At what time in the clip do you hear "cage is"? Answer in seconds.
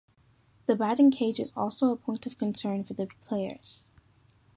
1.11-1.51